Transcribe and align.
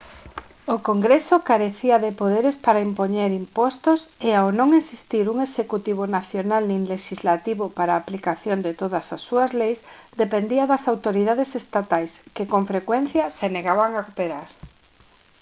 o 0.75 0.77
congreso 0.89 1.35
carecía 1.49 1.97
de 2.05 2.11
poderes 2.21 2.55
para 2.65 2.85
impoñer 2.89 3.29
impostos 3.43 3.99
e 4.27 4.29
ao 4.39 4.47
non 4.59 4.69
existir 4.81 5.25
un 5.33 5.37
executivo 5.47 6.03
nacional 6.17 6.63
nin 6.71 6.81
lexislativo 6.93 7.65
para 7.77 7.91
a 7.93 8.01
aplicación 8.03 8.57
de 8.65 8.73
todas 8.81 9.05
as 9.15 9.21
súas 9.27 9.51
leis 9.59 9.79
dependía 10.21 10.69
das 10.71 10.83
autoridades 10.93 11.49
estatais 11.61 12.11
que 12.35 12.45
con 12.51 12.63
frecuencia 12.71 13.23
se 13.37 13.47
negaban 13.57 13.91
a 13.95 14.05
cooperar 14.07 14.47